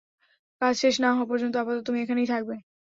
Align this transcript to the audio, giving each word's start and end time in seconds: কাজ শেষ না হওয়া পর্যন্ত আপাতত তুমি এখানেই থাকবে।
কাজ 0.61 0.73
শেষ 0.81 0.95
না 1.03 1.09
হওয়া 1.11 1.29
পর্যন্ত 1.31 1.53
আপাতত 1.57 1.81
তুমি 1.87 1.99
এখানেই 2.01 2.31
থাকবে। 2.33 2.55